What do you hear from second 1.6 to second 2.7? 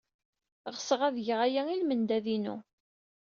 i lmendad-inu.